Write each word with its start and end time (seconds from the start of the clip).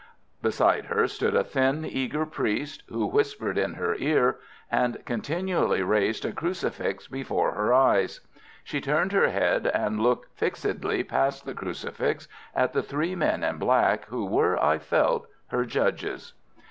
Beside 0.41 0.85
her 0.85 1.07
stood 1.07 1.35
a 1.35 1.43
thin, 1.43 1.85
eager 1.85 2.25
priest, 2.25 2.81
who 2.87 3.05
whispered 3.05 3.55
in 3.55 3.75
her 3.75 3.93
ear, 3.99 4.39
and 4.71 4.97
continually 5.05 5.83
raised 5.83 6.25
a 6.25 6.31
crucifix 6.31 7.05
before 7.07 7.51
her 7.51 7.71
eyes. 7.71 8.19
She 8.63 8.81
turned 8.81 9.11
her 9.11 9.29
head 9.29 9.67
and 9.67 9.99
looked 10.01 10.33
fixedly 10.35 11.03
past 11.03 11.45
the 11.45 11.53
crucifix 11.53 12.27
at 12.55 12.73
the 12.73 12.81
three 12.81 13.13
men 13.13 13.43
in 13.43 13.59
black, 13.59 14.05
who 14.07 14.25
were, 14.25 14.57
I 14.59 14.79
felt, 14.79 15.27
her 15.49 15.65
judges. 15.65 16.33